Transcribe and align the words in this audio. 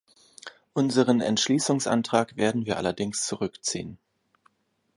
Unseren 0.73 1.21
Entschließungsantrag 1.21 2.35
werden 2.35 2.65
wir 2.65 2.77
allerdings 2.77 3.23
zurückziehen. 3.27 3.99